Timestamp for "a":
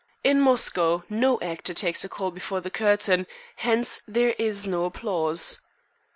2.03-2.09